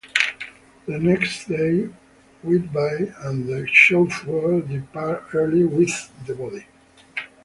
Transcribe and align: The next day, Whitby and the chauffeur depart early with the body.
The 0.87 0.97
next 0.97 1.45
day, 1.47 1.87
Whitby 2.41 3.13
and 3.21 3.47
the 3.47 3.67
chauffeur 3.71 4.61
depart 4.61 5.25
early 5.35 5.63
with 5.63 6.09
the 6.25 6.33
body. 6.33 6.65